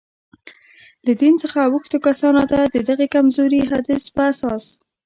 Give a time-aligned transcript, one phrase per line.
[1.05, 4.65] له دین څخه اوښتو کسانو ته، د دغه کمزوري حدیث په اساس.